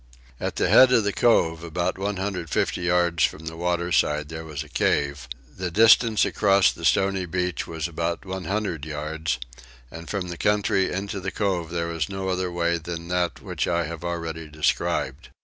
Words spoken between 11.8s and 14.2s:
was no other way than that which I have